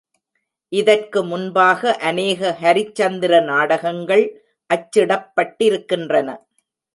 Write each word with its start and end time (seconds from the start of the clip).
இதற்கு 0.71 1.19
முன்பாக 1.23 1.91
அநேக 2.01 2.57
ஹரிச்சந்திர 2.61 3.43
நாடகங்கள் 3.43 4.25
அச்சிடப்பட்டிருக்கின்றன. 4.69 6.29